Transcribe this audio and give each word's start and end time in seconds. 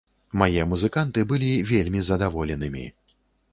Мае 0.41 0.63
музыканты 0.71 1.27
былі 1.33 1.51
вельмі 1.73 2.03
задаволенымі. 2.09 2.85